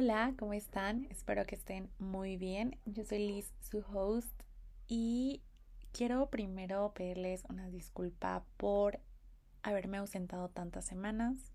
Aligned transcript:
Hola, 0.00 0.32
¿cómo 0.38 0.52
están? 0.52 1.08
Espero 1.10 1.44
que 1.44 1.56
estén 1.56 1.90
muy 1.98 2.36
bien. 2.36 2.78
Yo 2.86 3.02
soy 3.02 3.18
Liz, 3.18 3.52
su 3.68 3.78
host, 3.78 4.30
y 4.86 5.42
quiero 5.90 6.30
primero 6.30 6.92
pedirles 6.94 7.42
una 7.48 7.68
disculpa 7.68 8.44
por 8.58 9.00
haberme 9.64 9.96
ausentado 9.96 10.50
tantas 10.50 10.84
semanas. 10.84 11.50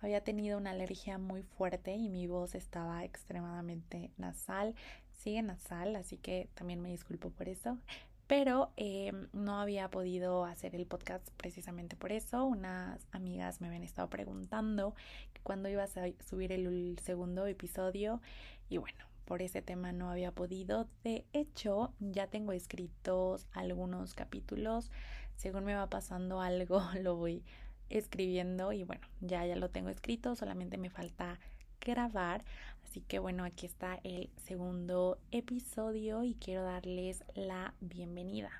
Había 0.00 0.22
tenido 0.22 0.58
una 0.58 0.72
alergia 0.72 1.16
muy 1.16 1.42
fuerte 1.42 1.94
y 1.94 2.10
mi 2.10 2.26
voz 2.26 2.54
estaba 2.54 3.02
extremadamente 3.02 4.10
nasal. 4.18 4.74
Sigue 5.12 5.40
nasal, 5.40 5.96
así 5.96 6.18
que 6.18 6.50
también 6.52 6.82
me 6.82 6.90
disculpo 6.90 7.30
por 7.30 7.48
eso 7.48 7.78
pero 8.26 8.72
eh, 8.76 9.12
no 9.32 9.60
había 9.60 9.88
podido 9.88 10.44
hacer 10.44 10.74
el 10.74 10.86
podcast 10.86 11.28
precisamente 11.36 11.96
por 11.96 12.12
eso. 12.12 12.44
Unas 12.44 13.06
amigas 13.12 13.60
me 13.60 13.68
habían 13.68 13.84
estado 13.84 14.08
preguntando 14.08 14.94
cuándo 15.42 15.68
iba 15.68 15.84
a 15.84 15.88
subir 16.28 16.52
el 16.52 16.98
segundo 17.02 17.46
episodio 17.46 18.20
y 18.68 18.78
bueno, 18.78 19.04
por 19.26 19.42
ese 19.42 19.62
tema 19.62 19.92
no 19.92 20.10
había 20.10 20.32
podido. 20.32 20.88
De 21.04 21.24
hecho, 21.32 21.92
ya 22.00 22.26
tengo 22.28 22.52
escritos 22.52 23.46
algunos 23.52 24.14
capítulos. 24.14 24.90
Según 25.36 25.64
me 25.64 25.74
va 25.74 25.88
pasando 25.88 26.40
algo, 26.40 26.80
lo 27.02 27.16
voy 27.16 27.44
escribiendo 27.88 28.72
y 28.72 28.82
bueno, 28.82 29.06
ya 29.20 29.46
ya 29.46 29.54
lo 29.54 29.70
tengo 29.70 29.90
escrito, 29.90 30.34
solamente 30.34 30.76
me 30.76 30.90
falta 30.90 31.38
grabar. 31.86 32.44
Así 32.84 33.00
que 33.00 33.18
bueno, 33.18 33.44
aquí 33.44 33.66
está 33.66 34.00
el 34.02 34.30
segundo 34.44 35.18
episodio 35.30 36.24
y 36.24 36.34
quiero 36.34 36.62
darles 36.62 37.24
la 37.34 37.74
bienvenida. 37.80 38.50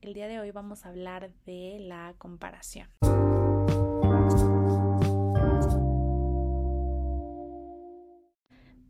El 0.00 0.14
día 0.14 0.28
de 0.28 0.40
hoy 0.40 0.50
vamos 0.50 0.86
a 0.86 0.88
hablar 0.88 1.30
de 1.44 1.78
la 1.80 2.14
comparación. 2.16 2.88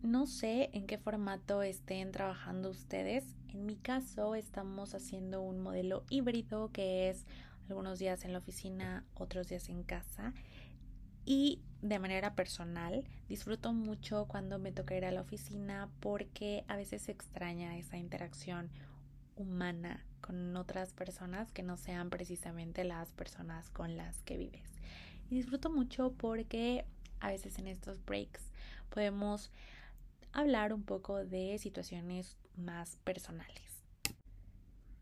No 0.02 0.26
sé 0.26 0.70
en 0.72 0.86
qué 0.86 0.98
formato 0.98 1.62
estén 1.62 2.12
trabajando 2.12 2.70
ustedes. 2.70 3.36
En 3.48 3.66
mi 3.66 3.76
caso 3.76 4.34
estamos 4.34 4.94
haciendo 4.94 5.42
un 5.42 5.60
modelo 5.60 6.04
híbrido 6.10 6.70
que 6.72 7.08
es 7.10 7.26
algunos 7.68 7.98
días 7.98 8.24
en 8.24 8.32
la 8.32 8.38
oficina, 8.38 9.04
otros 9.14 9.48
días 9.48 9.68
en 9.68 9.82
casa. 9.82 10.32
Y 11.32 11.60
de 11.80 12.00
manera 12.00 12.34
personal, 12.34 13.04
disfruto 13.28 13.72
mucho 13.72 14.26
cuando 14.26 14.58
me 14.58 14.72
toca 14.72 14.96
ir 14.96 15.04
a 15.04 15.12
la 15.12 15.20
oficina 15.20 15.88
porque 16.00 16.64
a 16.66 16.74
veces 16.74 17.02
se 17.02 17.12
extraña 17.12 17.78
esa 17.78 17.98
interacción 17.98 18.68
humana 19.36 20.04
con 20.20 20.56
otras 20.56 20.92
personas 20.92 21.52
que 21.52 21.62
no 21.62 21.76
sean 21.76 22.10
precisamente 22.10 22.82
las 22.82 23.12
personas 23.12 23.70
con 23.70 23.96
las 23.96 24.24
que 24.24 24.38
vives. 24.38 24.68
Y 25.30 25.36
disfruto 25.36 25.70
mucho 25.70 26.14
porque 26.18 26.84
a 27.20 27.28
veces 27.28 27.60
en 27.60 27.68
estos 27.68 28.04
breaks 28.04 28.50
podemos 28.88 29.52
hablar 30.32 30.72
un 30.72 30.82
poco 30.82 31.24
de 31.24 31.58
situaciones 31.58 32.38
más 32.56 32.96
personales. 33.04 33.69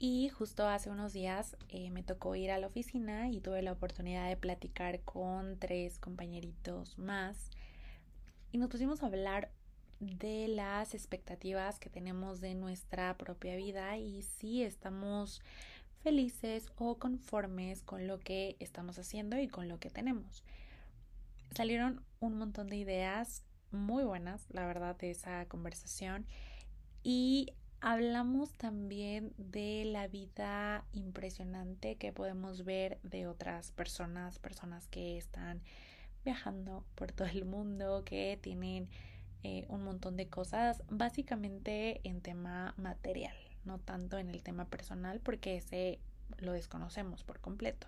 Y 0.01 0.29
justo 0.29 0.69
hace 0.69 0.91
unos 0.91 1.13
días 1.13 1.57
eh, 1.69 1.91
me 1.91 2.05
tocó 2.05 2.37
ir 2.37 2.53
a 2.53 2.59
la 2.59 2.69
oficina 2.69 3.29
y 3.31 3.41
tuve 3.41 3.63
la 3.63 3.73
oportunidad 3.73 4.29
de 4.29 4.37
platicar 4.37 5.01
con 5.01 5.59
tres 5.59 5.99
compañeritos 5.99 6.97
más. 6.99 7.51
Y 8.53 8.59
nos 8.59 8.71
pusimos 8.71 9.03
a 9.03 9.07
hablar 9.07 9.51
de 9.99 10.47
las 10.47 10.95
expectativas 10.95 11.81
que 11.81 11.91
tenemos 11.91 12.41
de 12.41 12.55
nuestra 12.55 13.17
propia 13.19 13.57
vida 13.57 13.97
y 13.99 14.23
si 14.23 14.63
estamos 14.63 15.43
felices 16.05 16.71
o 16.77 16.97
conformes 16.99 17.83
con 17.83 18.07
lo 18.07 18.21
que 18.21 18.57
estamos 18.61 19.01
haciendo 19.01 19.37
y 19.39 19.49
con 19.49 19.69
lo 19.69 19.81
que 19.81 19.91
tenemos. 19.91 20.45
Salieron 21.57 22.05
un 22.21 22.39
montón 22.39 22.69
de 22.69 22.77
ideas 22.77 23.43
muy 23.73 24.05
buenas, 24.05 24.47
la 24.51 24.65
verdad, 24.65 24.97
de 24.97 25.11
esa 25.11 25.47
conversación. 25.47 26.25
Y 27.03 27.53
Hablamos 27.81 28.55
también 28.55 29.33
de 29.37 29.85
la 29.85 30.09
vida 30.09 30.85
impresionante 30.93 31.95
que 31.95 32.13
podemos 32.13 32.65
ver 32.65 32.99
de 33.05 33.29
otras 33.29 33.71
personas, 33.71 34.41
personas 34.41 34.89
que 34.89 35.17
están 35.17 35.63
viajando 36.25 36.85
por 36.97 37.13
todo 37.13 37.29
el 37.29 37.45
mundo, 37.45 38.03
que 38.05 38.37
tienen 38.43 38.89
eh, 39.45 39.65
un 39.69 39.85
montón 39.85 40.17
de 40.17 40.29
cosas, 40.29 40.83
básicamente 40.91 42.01
en 42.03 42.21
tema 42.21 42.75
material, 42.77 43.37
no 43.65 43.79
tanto 43.79 44.19
en 44.19 44.29
el 44.29 44.43
tema 44.43 44.65
personal, 44.65 45.21
porque 45.21 45.57
ese 45.57 46.01
lo 46.39 46.53
desconocemos 46.53 47.23
por 47.23 47.39
completo. 47.39 47.87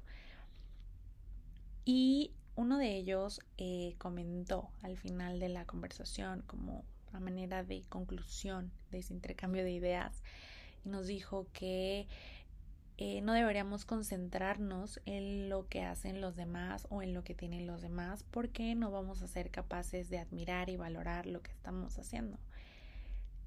Y 1.84 2.32
uno 2.54 2.78
de 2.78 2.94
ellos 2.94 3.40
eh, 3.58 3.96
comentó 3.98 4.70
al 4.82 4.96
final 4.96 5.40
de 5.40 5.48
la 5.48 5.64
conversación 5.64 6.42
como 6.46 6.84
a 7.12 7.20
manera 7.20 7.64
de 7.64 7.84
conclusión 7.88 8.70
de 8.90 8.98
ese 8.98 9.14
intercambio 9.14 9.64
de 9.64 9.72
ideas 9.72 10.22
y 10.84 10.88
nos 10.88 11.06
dijo 11.06 11.46
que 11.52 12.08
eh, 13.02 13.22
no 13.22 13.32
deberíamos 13.32 13.86
concentrarnos 13.86 15.00
en 15.06 15.48
lo 15.48 15.66
que 15.68 15.82
hacen 15.82 16.20
los 16.20 16.36
demás 16.36 16.86
o 16.90 17.00
en 17.00 17.14
lo 17.14 17.24
que 17.24 17.34
tienen 17.34 17.66
los 17.66 17.80
demás 17.80 18.24
porque 18.30 18.74
no 18.74 18.90
vamos 18.90 19.22
a 19.22 19.26
ser 19.26 19.50
capaces 19.50 20.10
de 20.10 20.18
admirar 20.18 20.68
y 20.68 20.76
valorar 20.76 21.24
lo 21.24 21.42
que 21.42 21.50
estamos 21.50 21.98
haciendo. 21.98 22.38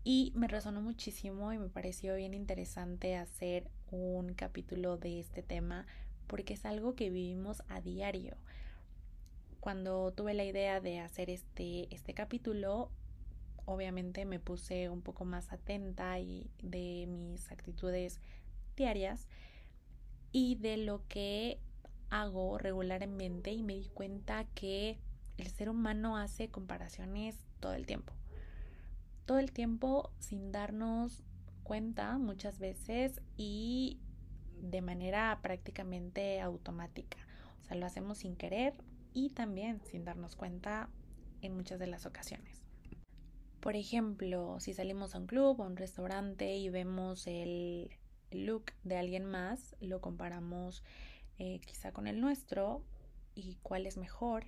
Y 0.03 0.33
me 0.35 0.47
resonó 0.47 0.81
muchísimo 0.81 1.53
y 1.53 1.59
me 1.59 1.69
pareció 1.69 2.15
bien 2.15 2.33
interesante 2.33 3.15
hacer 3.15 3.69
un 3.91 4.33
capítulo 4.33 4.97
de 4.97 5.19
este 5.19 5.43
tema 5.43 5.85
porque 6.25 6.55
es 6.55 6.65
algo 6.65 6.95
que 6.95 7.11
vivimos 7.11 7.61
a 7.69 7.79
diario. 7.79 8.35
Cuando 9.59 10.11
tuve 10.11 10.33
la 10.33 10.45
idea 10.45 10.81
de 10.81 10.99
hacer 10.99 11.29
este, 11.29 11.93
este 11.93 12.15
capítulo, 12.15 12.89
obviamente 13.65 14.25
me 14.25 14.39
puse 14.39 14.89
un 14.89 15.01
poco 15.01 15.25
más 15.25 15.51
atenta 15.51 16.19
y 16.19 16.49
de 16.61 17.05
mis 17.07 17.51
actitudes 17.51 18.19
diarias 18.75 19.27
y 20.31 20.55
de 20.55 20.77
lo 20.77 21.07
que 21.07 21.59
hago 22.09 22.57
regularmente 22.57 23.51
y 23.51 23.63
me 23.63 23.75
di 23.75 23.89
cuenta 23.93 24.45
que 24.55 24.99
el 25.37 25.47
ser 25.47 25.69
humano 25.69 26.17
hace 26.17 26.49
comparaciones 26.49 27.35
todo 27.59 27.73
el 27.73 27.85
tiempo. 27.85 28.13
Todo 29.25 29.39
el 29.39 29.51
tiempo 29.51 30.11
sin 30.19 30.51
darnos 30.51 31.23
cuenta 31.63 32.17
muchas 32.17 32.59
veces 32.59 33.21
y 33.37 33.99
de 34.61 34.81
manera 34.81 35.39
prácticamente 35.41 36.41
automática. 36.41 37.17
O 37.61 37.65
sea, 37.65 37.77
lo 37.77 37.85
hacemos 37.85 38.19
sin 38.19 38.35
querer 38.35 38.73
y 39.13 39.29
también 39.29 39.81
sin 39.85 40.03
darnos 40.05 40.35
cuenta 40.35 40.89
en 41.41 41.55
muchas 41.55 41.79
de 41.79 41.87
las 41.87 42.05
ocasiones. 42.05 42.52
Por 43.63 43.77
ejemplo, 43.77 44.59
si 44.59 44.73
salimos 44.73 45.15
a 45.15 45.19
un 45.19 45.25
club 45.25 45.57
o 45.57 45.63
a 45.63 45.67
un 45.67 45.77
restaurante 45.77 46.57
y 46.57 46.67
vemos 46.67 47.27
el 47.27 47.89
look 48.29 48.73
de 48.83 48.97
alguien 48.97 49.23
más, 49.23 49.77
lo 49.79 50.01
comparamos 50.01 50.83
eh, 51.39 51.61
quizá 51.65 51.93
con 51.93 52.07
el 52.07 52.19
nuestro 52.19 52.83
y 53.35 53.55
cuál 53.63 53.85
es 53.87 53.95
mejor. 53.95 54.47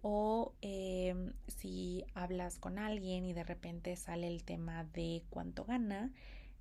O 0.00 0.54
em, 0.62 1.34
si 1.48 2.06
hablas 2.14 2.58
con 2.58 2.78
alguien 2.78 3.26
y 3.26 3.34
de 3.34 3.44
repente 3.44 3.94
sale 3.94 4.26
el 4.26 4.42
tema 4.42 4.84
de 4.84 5.22
cuánto 5.28 5.66
gana, 5.66 6.10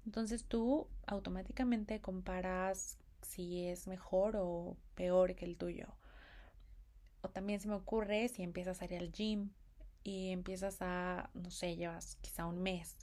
entonces 0.05 0.43
tú 0.43 0.89
automáticamente 1.07 2.01
comparas 2.01 2.97
si 3.21 3.67
es 3.67 3.87
mejor 3.87 4.35
o 4.35 4.75
peor 4.95 5.33
que 5.35 5.45
el 5.45 5.55
tuyo. 5.55 5.87
O 7.21 7.29
también 7.29 7.61
se 7.61 7.69
me 7.69 7.75
ocurre 7.75 8.27
si 8.27 8.43
empiezas 8.43 8.81
a 8.81 8.85
ir 8.85 8.95
al 8.95 9.13
gym 9.13 9.51
y 10.05 10.29
empiezas 10.29 10.77
a, 10.81 11.29
no 11.33 11.51
sé, 11.51 11.75
llevas 11.75 12.17
quizá 12.21 12.45
un 12.45 12.61
mes, 12.61 12.95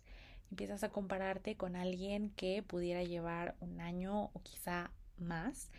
empiezas 0.51 0.85
a 0.85 0.91
compararte 0.91 1.57
con 1.57 1.77
alguien 1.77 2.31
que 2.31 2.63
pudiera 2.63 3.03
llevar 3.03 3.57
un 3.61 3.81
año 3.81 4.31
o 4.33 4.41
quizá 4.43 4.91
más 5.19 5.71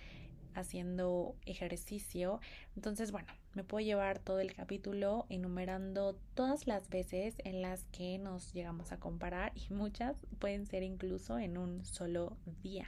haciendo 0.54 1.36
ejercicio. 1.46 2.40
Entonces, 2.76 3.12
bueno, 3.12 3.30
me 3.54 3.64
puedo 3.64 3.84
llevar 3.84 4.20
todo 4.20 4.40
el 4.42 4.54
capítulo 4.54 5.26
enumerando 5.30 6.16
todas 6.36 6.68
las 6.68 6.90
veces 6.90 7.36
en 7.44 7.62
las 7.62 7.86
que 7.86 8.18
nos 8.20 8.54
llegamos 8.54 8.92
a 8.92 9.00
comparar 9.00 9.54
y 9.56 9.74
muchas 9.74 10.18
pueden 10.40 10.66
ser 10.66 10.84
incluso 10.84 11.40
en 11.40 11.58
un 11.58 11.86
solo 11.86 12.38
día. 12.62 12.88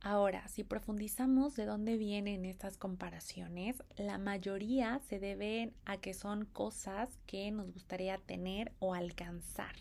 Ahora, 0.00 0.46
si 0.48 0.62
profundizamos 0.62 1.56
de 1.56 1.64
dónde 1.64 1.96
vienen 1.96 2.44
estas 2.44 2.76
comparaciones, 2.76 3.82
la 3.96 4.18
mayoría 4.18 5.00
se 5.08 5.18
deben 5.18 5.72
a 5.84 5.96
que 5.96 6.14
son 6.14 6.44
cosas 6.44 7.18
que 7.26 7.50
nos 7.50 7.72
gustaría 7.72 8.18
tener 8.18 8.72
o 8.78 8.94
alcanzar. 8.94 9.74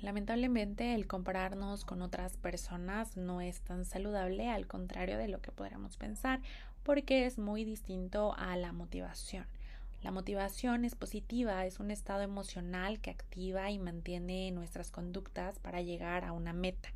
Lamentablemente 0.00 0.94
el 0.94 1.06
compararnos 1.06 1.84
con 1.84 2.02
otras 2.02 2.36
personas 2.36 3.16
no 3.16 3.40
es 3.40 3.60
tan 3.62 3.84
saludable, 3.84 4.48
al 4.48 4.66
contrario 4.66 5.18
de 5.18 5.28
lo 5.28 5.40
que 5.40 5.52
podríamos 5.52 5.96
pensar, 5.96 6.40
porque 6.82 7.26
es 7.26 7.38
muy 7.38 7.64
distinto 7.64 8.34
a 8.36 8.56
la 8.56 8.72
motivación. 8.72 9.46
La 10.02 10.12
motivación 10.12 10.84
es 10.84 10.94
positiva, 10.94 11.66
es 11.66 11.80
un 11.80 11.90
estado 11.90 12.22
emocional 12.22 13.00
que 13.00 13.10
activa 13.10 13.70
y 13.70 13.78
mantiene 13.80 14.52
nuestras 14.52 14.92
conductas 14.92 15.58
para 15.58 15.82
llegar 15.82 16.24
a 16.24 16.32
una 16.32 16.52
meta. 16.52 16.90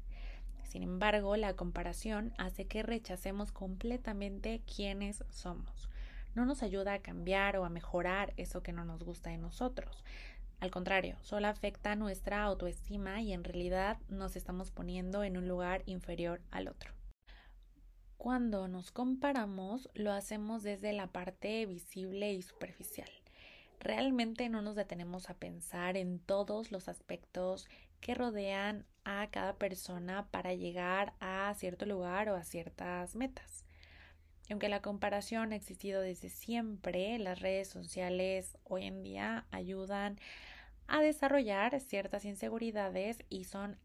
Sin 0.72 0.82
embargo, 0.82 1.36
la 1.36 1.52
comparación 1.52 2.32
hace 2.38 2.66
que 2.66 2.82
rechacemos 2.82 3.52
completamente 3.52 4.62
quiénes 4.64 5.22
somos. 5.28 5.90
No 6.34 6.46
nos 6.46 6.62
ayuda 6.62 6.94
a 6.94 7.02
cambiar 7.02 7.58
o 7.58 7.66
a 7.66 7.68
mejorar 7.68 8.32
eso 8.38 8.62
que 8.62 8.72
no 8.72 8.86
nos 8.86 9.04
gusta 9.04 9.28
de 9.28 9.36
nosotros. 9.36 10.02
Al 10.60 10.70
contrario, 10.70 11.18
solo 11.20 11.48
afecta 11.48 11.94
nuestra 11.94 12.42
autoestima 12.42 13.20
y 13.20 13.34
en 13.34 13.44
realidad 13.44 13.98
nos 14.08 14.34
estamos 14.34 14.70
poniendo 14.70 15.24
en 15.24 15.36
un 15.36 15.46
lugar 15.46 15.82
inferior 15.84 16.40
al 16.50 16.68
otro. 16.68 16.90
Cuando 18.16 18.66
nos 18.66 18.92
comparamos, 18.92 19.90
lo 19.92 20.10
hacemos 20.12 20.62
desde 20.62 20.94
la 20.94 21.08
parte 21.08 21.66
visible 21.66 22.32
y 22.32 22.40
superficial. 22.40 23.10
Realmente 23.82 24.48
no 24.48 24.62
nos 24.62 24.76
detenemos 24.76 25.28
a 25.28 25.34
pensar 25.34 25.96
en 25.96 26.20
todos 26.20 26.70
los 26.70 26.86
aspectos 26.86 27.68
que 28.00 28.14
rodean 28.14 28.86
a 29.04 29.26
cada 29.32 29.54
persona 29.54 30.28
para 30.30 30.54
llegar 30.54 31.14
a 31.18 31.52
cierto 31.54 31.84
lugar 31.84 32.28
o 32.28 32.36
a 32.36 32.44
ciertas 32.44 33.16
metas. 33.16 33.64
Aunque 34.48 34.68
la 34.68 34.82
comparación 34.82 35.50
ha 35.50 35.56
existido 35.56 36.00
desde 36.00 36.28
siempre, 36.28 37.18
las 37.18 37.40
redes 37.40 37.68
sociales 37.68 38.56
hoy 38.62 38.84
en 38.84 39.02
día 39.02 39.46
ayudan 39.50 40.20
a 40.86 41.00
desarrollar 41.00 41.80
ciertas 41.80 42.24
inseguridades 42.24 43.24
y 43.28 43.44
son 43.44 43.78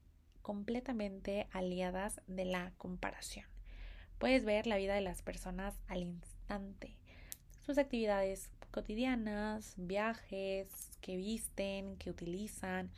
completamente 0.43 1.47
aliadas 1.49 2.21
de 2.27 2.45
la 2.45 2.71
comparación. 2.77 3.47
Puedes 4.19 4.45
ver 4.45 4.67
la 4.67 4.77
vida 4.77 4.93
de 4.93 5.01
las 5.01 5.23
personas 5.23 5.79
al 5.87 6.03
instante, 6.03 6.97
sus 7.67 7.77
actividades 7.77 8.49
cotidianas, 8.71 9.73
viajes, 9.75 10.97
que 11.01 11.17
visten, 11.17 11.97
que 11.97 12.09
utilizan. 12.09 12.89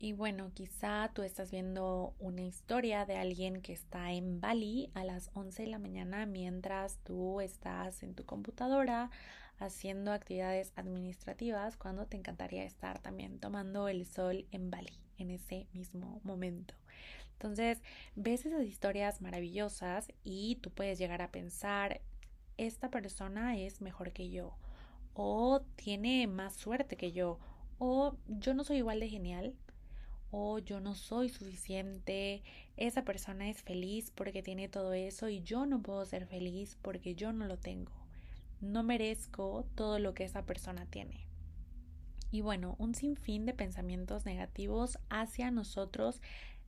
Y 0.00 0.14
bueno, 0.14 0.50
quizá 0.52 1.12
tú 1.14 1.22
estás 1.22 1.52
viendo 1.52 2.12
una 2.18 2.42
historia 2.42 3.06
de 3.06 3.16
alguien 3.16 3.62
que 3.62 3.72
está 3.72 4.10
en 4.10 4.40
Bali 4.40 4.90
a 4.94 5.04
las 5.04 5.30
11 5.34 5.62
de 5.62 5.68
la 5.68 5.78
mañana 5.78 6.26
mientras 6.26 6.98
tú 7.04 7.40
estás 7.40 8.02
en 8.02 8.16
tu 8.16 8.24
computadora 8.24 9.12
haciendo 9.58 10.10
actividades 10.10 10.72
administrativas 10.74 11.76
cuando 11.76 12.06
te 12.06 12.16
encantaría 12.16 12.64
estar 12.64 12.98
también 12.98 13.38
tomando 13.38 13.86
el 13.86 14.06
sol 14.06 14.44
en 14.50 14.72
Bali 14.72 14.98
en 15.18 15.30
ese 15.30 15.68
mismo 15.72 16.20
momento. 16.24 16.74
Entonces, 17.34 17.80
ves 18.16 18.44
esas 18.44 18.64
historias 18.64 19.20
maravillosas 19.20 20.08
y 20.24 20.56
tú 20.56 20.70
puedes 20.70 20.98
llegar 20.98 21.22
a 21.22 21.30
pensar, 21.30 22.00
esta 22.66 22.90
persona 22.90 23.58
es 23.58 23.80
mejor 23.80 24.12
que 24.12 24.30
yo, 24.30 24.56
o 25.14 25.60
tiene 25.76 26.26
más 26.26 26.54
suerte 26.54 26.96
que 26.96 27.12
yo, 27.12 27.38
o 27.78 28.16
yo 28.26 28.54
no 28.54 28.64
soy 28.64 28.78
igual 28.78 29.00
de 29.00 29.08
genial, 29.08 29.54
o 30.30 30.58
yo 30.58 30.80
no 30.80 30.94
soy 30.94 31.28
suficiente, 31.28 32.42
esa 32.76 33.04
persona 33.04 33.48
es 33.50 33.62
feliz 33.62 34.10
porque 34.14 34.42
tiene 34.42 34.68
todo 34.68 34.92
eso 34.94 35.28
y 35.28 35.42
yo 35.42 35.66
no 35.66 35.82
puedo 35.82 36.04
ser 36.06 36.26
feliz 36.26 36.78
porque 36.80 37.14
yo 37.14 37.32
no 37.32 37.46
lo 37.46 37.58
tengo 37.58 38.02
no 38.62 38.84
merezco 38.84 39.66
todo 39.74 39.98
lo 39.98 40.14
que 40.14 40.24
esa 40.24 40.46
persona 40.46 40.86
tiene. 40.86 41.26
Y 42.30 42.40
bueno, 42.40 42.76
un 42.78 42.94
sinfín 42.94 43.44
de 43.44 43.52
pensamientos 43.52 44.24
negativos 44.24 44.98
hacia 45.10 45.50
nosotros 45.50 46.22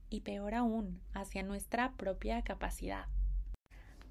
y 0.09 0.21
peor 0.21 0.53
aún, 0.53 1.01
hacia 1.13 1.41
nuestra 1.41 1.93
propia 1.93 2.43
capacidad. 2.43 3.05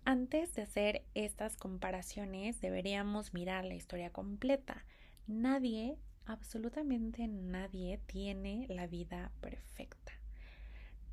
Antes 0.06 0.54
de 0.54 0.60
hacer 0.60 1.02
estas 1.14 1.56
comparaciones 1.56 2.60
deberíamos 2.60 3.32
mirar 3.32 3.64
la 3.64 3.74
historia 3.74 4.10
completa. 4.10 4.84
Nadie, 5.26 5.96
absolutamente 6.26 7.26
nadie, 7.26 7.98
tiene 8.06 8.66
la 8.68 8.86
vida 8.86 9.32
perfecta. 9.40 10.12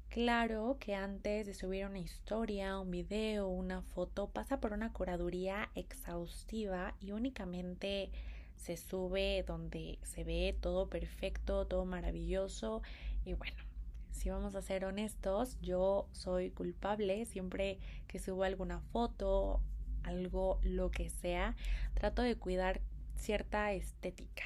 Claro 0.10 0.76
que 0.78 0.94
antes 0.94 1.48
de 1.48 1.54
subir 1.54 1.86
una 1.86 2.00
historia, 2.00 2.78
un 2.80 2.92
video, 2.92 3.48
una 3.48 3.82
foto, 3.82 4.30
pasa 4.30 4.60
por 4.60 4.74
una 4.74 4.92
curaduría 4.92 5.70
exhaustiva 5.74 6.94
y 7.00 7.14
únicamente 7.14 8.12
se 8.58 8.76
sube 8.76 9.46
donde 9.48 10.00
se 10.04 10.26
ve 10.26 10.58
todo 10.60 10.90
perfecto, 10.90 11.66
todo 11.66 11.86
maravilloso 11.86 12.82
y 13.24 13.36
bueno, 13.36 13.71
si 14.12 14.30
vamos 14.30 14.56
a 14.56 14.62
ser 14.62 14.86
honestos, 14.86 15.58
yo 15.62 16.08
soy 16.12 16.52
culpable 16.52 17.26
siempre 17.26 17.80
que 18.08 18.20
subo 18.20 18.44
alguna 18.44 18.80
foto, 18.80 19.62
algo, 20.04 20.60
lo 20.64 20.92
que 20.92 21.10
sea, 21.10 21.56
trato 21.94 22.22
de 22.22 22.36
cuidar 22.36 22.82
cierta 23.16 23.72
estética 23.74 24.44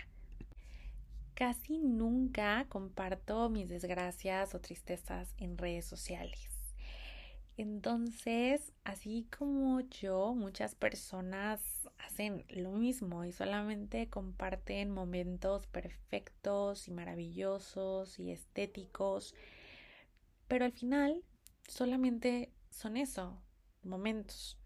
casi 1.36 1.80
nunca 1.80 2.66
comparto 2.70 3.50
mis 3.50 3.68
desgracias 3.68 4.56
o 4.56 4.62
tristezas 4.62 5.36
en 5.38 5.58
redes 5.58 5.86
sociales. 5.86 6.55
Entonces, 7.58 8.74
así 8.84 9.28
como 9.38 9.80
yo, 9.80 10.36
muchas 10.36 10.76
personas 10.76 11.90
hacen 12.00 12.44
lo 12.50 12.72
mismo 12.72 13.24
y 13.24 13.32
solamente 13.32 14.10
comparten 14.10 14.92
momentos 14.92 15.66
perfectos 15.68 16.90
y 16.90 16.92
maravillosos 16.92 18.20
y 18.20 18.32
estéticos, 18.32 19.34
pero 20.50 20.66
al 20.66 20.74
final 20.74 21.24
solamente 21.66 22.52
son 22.72 22.98
eso, 22.98 23.42
momentos. 23.84 24.58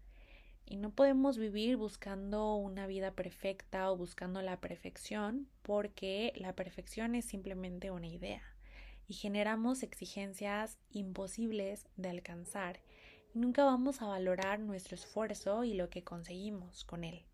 Y 0.66 0.76
no 0.76 0.90
podemos 0.90 1.38
vivir 1.38 1.76
buscando 1.76 2.56
una 2.56 2.88
vida 2.88 3.12
perfecta 3.12 3.90
o 3.90 3.96
buscando 3.96 4.42
la 4.42 4.60
perfección 4.60 5.48
porque 5.62 6.32
la 6.36 6.54
perfección 6.54 7.14
es 7.14 7.24
simplemente 7.24 7.92
una 7.92 8.08
idea 8.08 8.49
y 9.10 9.14
generamos 9.14 9.82
exigencias 9.82 10.78
imposibles 10.92 11.84
de 11.96 12.08
alcanzar 12.08 12.80
y 13.34 13.40
nunca 13.40 13.64
vamos 13.64 14.00
a 14.00 14.06
valorar 14.06 14.60
nuestro 14.60 14.94
esfuerzo 14.94 15.64
y 15.64 15.74
lo 15.74 15.90
que 15.90 16.04
conseguimos 16.04 16.84
con 16.84 17.02
él. 17.02 17.24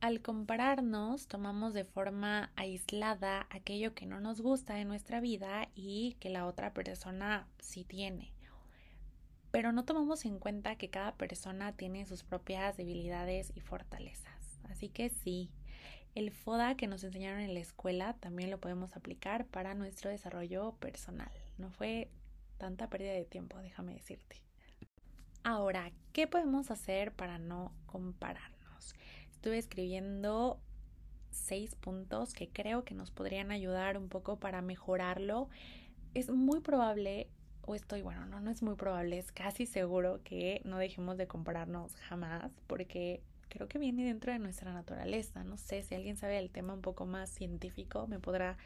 Al 0.00 0.20
compararnos, 0.20 1.28
tomamos 1.28 1.72
de 1.72 1.84
forma 1.84 2.50
aislada 2.56 3.46
aquello 3.50 3.94
que 3.94 4.06
no 4.06 4.18
nos 4.18 4.40
gusta 4.40 4.74
de 4.74 4.84
nuestra 4.84 5.20
vida 5.20 5.70
y 5.76 6.16
que 6.18 6.28
la 6.28 6.46
otra 6.46 6.74
persona 6.74 7.46
sí 7.60 7.84
tiene 7.84 8.32
pero 9.52 9.70
no 9.70 9.84
tomamos 9.84 10.24
en 10.24 10.38
cuenta 10.38 10.76
que 10.76 10.88
cada 10.88 11.14
persona 11.14 11.76
tiene 11.76 12.06
sus 12.06 12.24
propias 12.24 12.78
debilidades 12.78 13.52
y 13.54 13.60
fortalezas. 13.60 14.58
Así 14.70 14.88
que 14.88 15.10
sí, 15.10 15.50
el 16.14 16.30
FODA 16.30 16.76
que 16.76 16.86
nos 16.86 17.04
enseñaron 17.04 17.40
en 17.40 17.54
la 17.54 17.60
escuela 17.60 18.14
también 18.14 18.50
lo 18.50 18.58
podemos 18.58 18.96
aplicar 18.96 19.46
para 19.46 19.74
nuestro 19.74 20.10
desarrollo 20.10 20.72
personal. 20.72 21.30
No 21.58 21.70
fue 21.70 22.10
tanta 22.58 22.88
pérdida 22.88 23.12
de 23.12 23.24
tiempo, 23.24 23.58
déjame 23.58 23.94
decirte. 23.94 24.42
Ahora, 25.44 25.90
¿qué 26.12 26.26
podemos 26.26 26.70
hacer 26.70 27.12
para 27.12 27.38
no 27.38 27.72
compararnos? 27.86 28.94
Estuve 29.32 29.58
escribiendo 29.58 30.60
seis 31.30 31.74
puntos 31.74 32.34
que 32.34 32.48
creo 32.48 32.84
que 32.84 32.94
nos 32.94 33.10
podrían 33.10 33.50
ayudar 33.50 33.96
un 33.96 34.08
poco 34.08 34.38
para 34.38 34.62
mejorarlo. 34.62 35.48
Es 36.14 36.30
muy 36.30 36.60
probable 36.60 37.28
o 37.64 37.74
estoy, 37.74 38.02
bueno, 38.02 38.26
no, 38.26 38.40
no 38.40 38.50
es 38.50 38.62
muy 38.62 38.74
probable, 38.74 39.18
es 39.18 39.32
casi 39.32 39.66
seguro 39.66 40.20
que 40.24 40.60
no 40.64 40.78
dejemos 40.78 41.16
de 41.16 41.26
compararnos 41.26 41.94
jamás, 41.96 42.52
porque 42.66 43.22
creo 43.52 43.68
que 43.68 43.78
viene 43.78 44.04
dentro 44.04 44.32
de 44.32 44.38
nuestra 44.38 44.72
naturaleza. 44.72 45.44
No 45.44 45.58
sé 45.58 45.82
si 45.82 45.94
alguien 45.94 46.16
sabe 46.16 46.38
el 46.38 46.50
tema 46.50 46.72
un 46.72 46.80
poco 46.80 47.04
más 47.04 47.30
científico, 47.30 48.06
me 48.06 48.18
podrá 48.18 48.56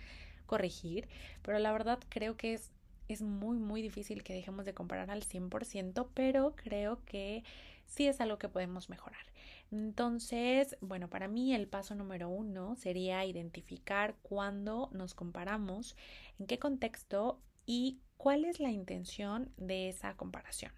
corregir, 0.47 1.09
pero 1.43 1.59
la 1.59 1.73
verdad 1.73 1.99
creo 2.09 2.37
que 2.37 2.55
es, 2.55 2.71
es 3.09 3.21
muy, 3.21 3.59
muy 3.59 3.83
difícil 3.83 4.23
que 4.23 4.33
dejemos 4.33 4.65
de 4.65 4.75
comparar 4.75 5.11
al 5.11 5.25
100%, 5.25 6.09
pero 6.15 6.55
creo 6.55 7.05
que 7.05 7.43
sí 7.87 8.07
es 8.07 8.21
algo 8.21 8.39
que 8.39 8.49
podemos 8.49 8.89
mejorar. 8.89 9.27
Entonces, 9.73 10.77
bueno, 10.81 11.11
para 11.11 11.27
mí 11.27 11.53
el 11.53 11.67
paso 11.67 11.97
número 11.97 12.29
uno 12.29 12.77
sería 12.77 13.25
identificar 13.25 14.15
cuándo 14.23 14.89
nos 14.93 15.15
comparamos, 15.15 15.97
en 16.39 16.47
qué 16.47 16.61
contexto 16.61 17.41
y 17.67 17.99
cuál 18.17 18.45
es 18.45 18.61
la 18.61 18.71
intención 18.71 19.51
de 19.57 19.89
esa 19.89 20.17
comparación. 20.17 20.73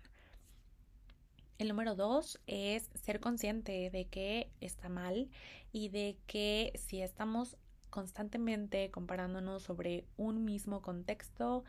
El 1.59 1.67
número 1.67 1.97
dos 1.97 2.39
es 2.47 2.89
ser 2.95 3.19
consciente 3.19 3.91
de 3.91 4.05
que 4.05 4.49
está 4.61 4.89
mal 4.89 5.29
y 5.73 5.89
de 5.89 6.17
que 6.29 6.73
si 6.77 7.03
estamos 7.03 7.57
constantemente 7.91 8.93
comparándonos 8.93 9.65
sobre 9.65 10.05
un 10.17 10.45
mismo 10.45 10.83
contexto, 10.83 11.65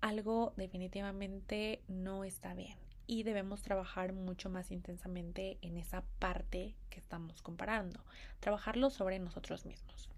algo 0.00 0.52
definitivamente 0.56 1.82
no 1.88 2.22
está 2.22 2.54
bien 2.54 2.78
y 3.08 3.24
debemos 3.24 3.62
trabajar 3.62 4.12
mucho 4.12 4.50
más 4.50 4.70
intensamente 4.70 5.58
en 5.62 5.78
esa 5.78 6.04
parte 6.20 6.76
que 6.88 7.00
estamos 7.00 7.42
comparando, 7.42 8.04
trabajarlo 8.38 8.90
sobre 8.90 9.18
nosotros 9.18 9.66
mismos, 9.66 10.08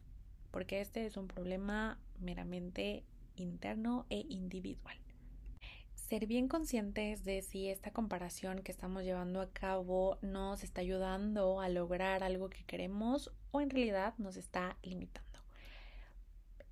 porque 0.51 0.83
este 0.83 1.07
es 1.07 1.17
un 1.17 1.27
problema 1.27 1.99
meramente 2.21 3.03
interno 3.37 4.05
e 4.11 4.27
individual. 4.29 4.99
Ser 6.09 6.25
bien 6.25 6.49
conscientes 6.49 7.23
de 7.23 7.43
si 7.43 7.69
esta 7.69 7.91
comparación 7.91 8.62
que 8.62 8.73
estamos 8.73 9.05
llevando 9.05 9.43
a 9.43 9.50
cabo 9.50 10.17
nos 10.23 10.65
está 10.65 10.81
ayudando 10.81 11.61
a 11.61 11.69
lograr 11.69 12.25
algo 12.25 12.49
que 12.49 12.65
queremos 12.65 13.31
o 13.50 13.61
en 13.61 13.69
realidad 13.69 14.15
nos 14.17 14.38
está 14.38 14.79
limitando. 14.83 15.38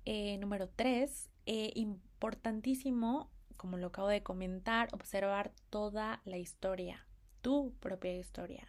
Eh, 0.05 0.39
número 0.39 0.67
tres, 0.69 1.29
eh, 1.45 1.71
importantísimo, 1.75 3.29
como 3.57 3.77
lo 3.77 3.87
acabo 3.87 4.07
de 4.07 4.23
comentar, 4.23 4.89
observar 4.91 5.51
toda 5.69 6.19
la 6.25 6.39
historia, 6.39 7.05
tu 7.43 7.75
propia 7.79 8.17
historia. 8.17 8.67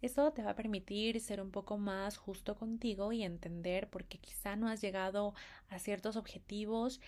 Eso 0.00 0.32
te 0.32 0.42
va 0.42 0.50
a 0.50 0.56
permitir 0.56 1.20
ser 1.20 1.40
un 1.40 1.50
poco 1.50 1.76
más 1.76 2.16
justo 2.16 2.56
contigo 2.56 3.12
y 3.12 3.24
entender 3.24 3.88
por 3.88 4.04
qué 4.04 4.18
quizá 4.18 4.54
no 4.54 4.68
has 4.68 4.80
llegado 4.80 5.34
a 5.68 5.78
ciertos 5.80 6.16
objetivos 6.16 7.00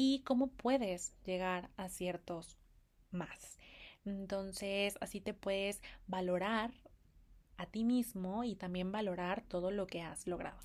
y 0.00 0.20
cómo 0.20 0.46
puedes 0.46 1.12
llegar 1.24 1.70
a 1.76 1.88
ciertos 1.88 2.56
más. 3.10 3.58
Entonces, 4.04 4.96
así 5.00 5.20
te 5.20 5.34
puedes 5.34 5.82
valorar 6.06 6.70
a 7.56 7.66
ti 7.66 7.82
mismo 7.82 8.44
y 8.44 8.54
también 8.54 8.92
valorar 8.92 9.42
todo 9.48 9.72
lo 9.72 9.88
que 9.88 10.00
has 10.00 10.28
logrado. 10.28 10.60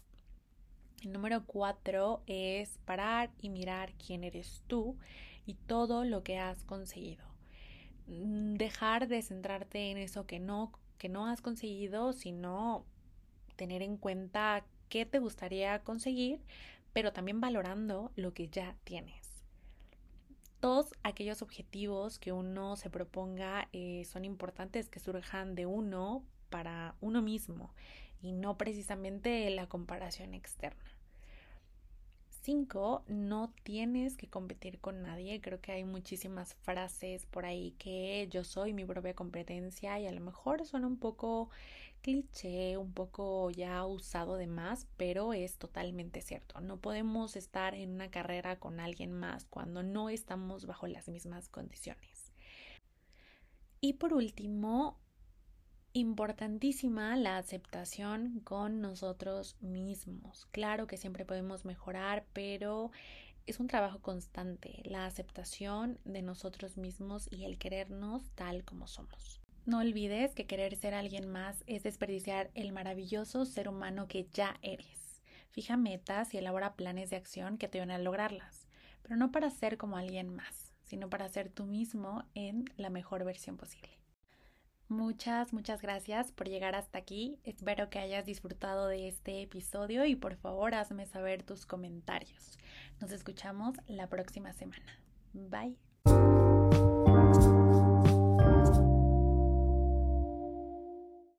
El 1.02 1.14
número 1.14 1.48
cuatro 1.48 2.22
es 2.28 2.78
parar 2.86 3.32
y 3.42 3.50
mirar 3.50 3.94
quién 3.94 4.24
eres 4.24 4.62
tú 4.68 4.98
y 5.48 5.56
todo 5.56 6.06
lo 6.06 6.24
que 6.24 6.38
has 6.38 6.64
conseguido. 6.64 7.26
Mm, 8.06 8.54
dejar 8.54 9.08
de 9.08 9.24
centrarte 9.24 9.90
en 9.90 9.98
eso 9.98 10.28
que 10.28 10.40
no, 10.40 10.74
que 11.00 11.10
no 11.10 11.26
has 11.26 11.42
conseguido, 11.42 12.14
sino 12.14 12.86
tener 13.56 13.82
en 13.82 13.98
cuenta 13.98 14.64
qué 14.90 15.08
te 15.08 15.18
gustaría 15.18 15.80
conseguir, 15.80 16.40
pero 16.94 17.14
también 17.14 17.42
valorando 17.42 18.12
lo 18.16 18.36
que 18.36 18.48
ya 18.48 18.76
tienes. 18.84 19.23
Todos 20.64 20.94
aquellos 21.04 21.42
objetivos 21.42 22.20
que 22.20 22.32
uno 22.32 22.78
se 22.78 22.90
proponga 22.90 23.68
eh, 23.74 24.06
son 24.06 24.24
importantes 24.24 24.88
que 24.88 25.02
surjan 25.02 25.56
de 25.56 25.66
uno 25.66 26.24
para 26.50 26.96
uno 27.02 27.22
mismo 27.22 27.74
y 28.22 28.32
no 28.32 28.58
precisamente 28.58 29.50
la 29.50 29.68
comparación 29.68 30.34
externa. 30.34 30.82
5. 32.44 33.06
No 33.08 33.54
tienes 33.64 34.18
que 34.18 34.28
competir 34.28 34.80
con 34.80 35.02
nadie. 35.02 35.40
Creo 35.40 35.62
que 35.62 35.72
hay 35.72 35.86
muchísimas 35.86 36.54
frases 36.56 37.26
por 37.26 37.46
ahí 37.46 37.72
que 37.80 38.28
yo 38.30 38.44
soy 38.44 38.74
mi 38.74 38.84
propia 38.84 39.14
competencia 39.14 39.98
y 40.00 40.08
a 40.08 40.12
lo 40.12 40.20
mejor 40.20 40.66
suena 40.66 40.88
un 40.88 40.98
poco 40.98 41.50
cliché, 42.02 42.78
un 42.78 42.92
poco 42.92 43.50
ya 43.50 43.86
usado 43.86 44.36
de 44.36 44.48
más, 44.48 44.88
pero 44.98 45.32
es 45.32 45.58
totalmente 45.58 46.22
cierto. 46.22 46.60
No 46.60 46.82
podemos 46.82 47.38
estar 47.38 47.76
en 47.76 47.92
una 47.92 48.12
carrera 48.12 48.60
con 48.60 48.82
alguien 48.82 49.14
más 49.14 49.46
cuando 49.46 49.82
no 49.82 50.10
estamos 50.10 50.66
bajo 50.66 50.86
las 50.88 51.08
mismas 51.08 51.48
condiciones. 51.48 52.34
Y 53.80 53.94
por 53.94 54.14
último, 54.14 55.00
importantísima 55.94 57.16
la 57.16 57.38
aceptación 57.38 58.42
con 58.44 58.82
nosotros 58.82 59.56
mismos. 59.62 60.48
Claro 60.52 60.88
que 60.88 60.98
siempre 60.98 61.24
podemos 61.24 61.66
mejorar, 61.66 62.26
pero 62.34 62.92
es 63.46 63.60
un 63.60 63.68
trabajo 63.68 64.00
constante, 64.00 64.82
la 64.86 65.06
aceptación 65.06 66.00
de 66.04 66.24
nosotros 66.24 66.78
mismos 66.78 67.28
y 67.32 67.46
el 67.46 67.60
querernos 67.60 68.24
tal 68.34 68.64
como 68.64 68.88
somos. 68.88 69.40
No 69.66 69.80
olvides 69.80 70.34
que 70.34 70.48
querer 70.48 70.76
ser 70.76 70.96
alguien 70.96 71.30
más 71.30 71.64
es 71.68 71.84
desperdiciar 71.84 72.50
el 72.56 72.72
maravilloso 72.72 73.46
ser 73.46 73.70
humano 73.70 74.08
que 74.08 74.28
ya 74.34 74.58
eres. 74.62 75.22
Fija 75.52 75.78
metas 75.78 76.34
y 76.34 76.38
elabora 76.38 76.74
planes 76.74 77.12
de 77.12 77.18
acción 77.18 77.60
que 77.60 77.68
te 77.68 77.80
van 77.80 77.92
a 77.92 78.00
lograrlas, 78.00 78.68
pero 79.04 79.16
no 79.16 79.32
para 79.32 79.52
ser 79.52 79.78
como 79.78 79.98
alguien 79.98 80.34
más, 80.34 80.74
sino 80.82 81.10
para 81.10 81.30
ser 81.30 81.50
tú 81.50 81.66
mismo 81.66 82.24
en 82.34 82.66
la 82.78 82.90
mejor 82.90 83.24
versión 83.24 83.58
posible. 83.58 84.03
Muchas, 84.88 85.54
muchas 85.54 85.82
gracias 85.82 86.32
por 86.32 86.48
llegar 86.48 86.76
hasta 86.76 87.00
aquí. 87.00 87.40
Espero 87.44 87.90
que 87.90 88.00
hayas 88.00 88.26
disfrutado 88.26 88.88
de 88.88 89.08
este 89.08 89.42
episodio 89.42 90.06
y 90.06 90.16
por 90.16 90.36
favor 90.36 90.76
hazme 90.76 91.06
saber 91.06 91.44
tus 91.44 91.66
comentarios. 91.66 92.60
Nos 93.00 93.12
escuchamos 93.12 93.76
la 93.88 94.08
próxima 94.08 94.54
semana. 94.54 95.00
Bye. 95.34 95.93